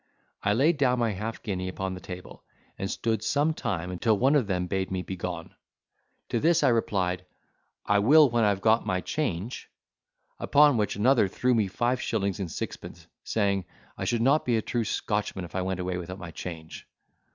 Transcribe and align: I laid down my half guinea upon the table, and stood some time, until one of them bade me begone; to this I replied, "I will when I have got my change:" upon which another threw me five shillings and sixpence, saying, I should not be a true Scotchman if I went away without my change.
I 0.41 0.53
laid 0.53 0.77
down 0.79 0.97
my 0.97 1.11
half 1.11 1.43
guinea 1.43 1.67
upon 1.69 1.93
the 1.93 1.99
table, 1.99 2.43
and 2.75 2.89
stood 2.89 3.21
some 3.23 3.53
time, 3.53 3.91
until 3.91 4.17
one 4.17 4.33
of 4.33 4.47
them 4.47 4.65
bade 4.65 4.89
me 4.89 5.03
begone; 5.03 5.53
to 6.29 6.39
this 6.39 6.63
I 6.63 6.69
replied, 6.69 7.23
"I 7.85 7.99
will 7.99 8.27
when 8.27 8.43
I 8.43 8.49
have 8.49 8.61
got 8.61 8.83
my 8.83 9.01
change:" 9.01 9.69
upon 10.39 10.77
which 10.77 10.95
another 10.95 11.27
threw 11.27 11.53
me 11.53 11.67
five 11.67 12.01
shillings 12.01 12.39
and 12.39 12.51
sixpence, 12.51 13.05
saying, 13.23 13.65
I 13.95 14.05
should 14.05 14.23
not 14.23 14.43
be 14.43 14.57
a 14.57 14.61
true 14.63 14.85
Scotchman 14.85 15.45
if 15.45 15.53
I 15.53 15.61
went 15.61 15.79
away 15.79 15.97
without 15.97 16.17
my 16.17 16.31
change. 16.31 16.87